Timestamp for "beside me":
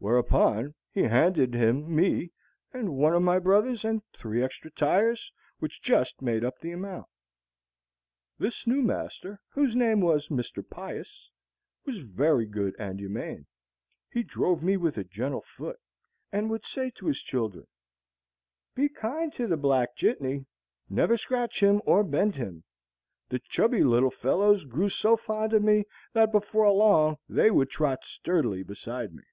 28.62-29.24